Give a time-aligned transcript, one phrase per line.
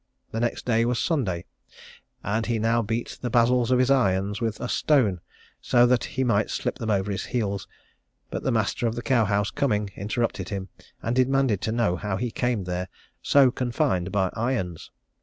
[0.31, 1.45] The next day was Sunday,
[2.23, 5.21] and he now beat the basils of his irons with a stone,
[5.61, 7.67] so that he might slip them over his heels,
[8.31, 10.69] but the master of the cow house coming, interrupted him,
[11.03, 12.87] and demanded to know how he came there
[13.21, 14.89] so confined by irons.